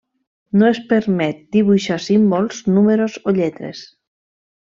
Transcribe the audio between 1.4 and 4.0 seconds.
dibuixar símbols, números o lletres.